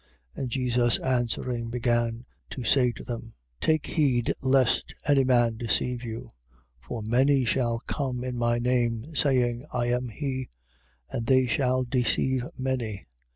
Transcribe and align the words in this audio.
13:5. 0.35 0.41
And 0.41 0.49
Jesus 0.49 0.97
answering, 0.97 1.69
began 1.69 2.25
to 2.49 2.63
say 2.63 2.91
to 2.91 3.03
them: 3.03 3.35
Take 3.59 3.85
heed 3.85 4.33
lest 4.41 4.95
any 5.07 5.23
man 5.23 5.57
deceive 5.57 6.03
you. 6.03 6.21
13:6. 6.21 6.29
For 6.87 7.03
many 7.03 7.45
shall 7.45 7.83
come 7.85 8.23
in 8.23 8.35
my 8.35 8.57
name 8.57 9.13
saying, 9.13 9.63
I 9.71 9.91
am 9.91 10.09
he: 10.09 10.49
and 11.11 11.27
they 11.27 11.45
shall 11.45 11.83
deceive 11.83 12.47
many. 12.57 13.05